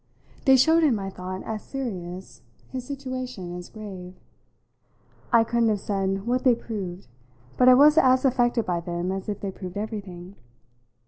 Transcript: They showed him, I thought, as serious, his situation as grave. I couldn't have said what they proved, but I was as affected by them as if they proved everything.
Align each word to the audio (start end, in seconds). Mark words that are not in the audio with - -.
They 0.45 0.57
showed 0.57 0.81
him, 0.81 0.97
I 0.97 1.11
thought, 1.11 1.43
as 1.43 1.61
serious, 1.61 2.41
his 2.71 2.87
situation 2.87 3.55
as 3.55 3.69
grave. 3.69 4.15
I 5.31 5.43
couldn't 5.43 5.69
have 5.69 5.79
said 5.79 6.25
what 6.25 6.43
they 6.43 6.55
proved, 6.55 7.05
but 7.55 7.69
I 7.69 7.75
was 7.75 7.99
as 7.99 8.25
affected 8.25 8.65
by 8.65 8.79
them 8.79 9.11
as 9.11 9.29
if 9.29 9.41
they 9.41 9.51
proved 9.51 9.77
everything. 9.77 10.37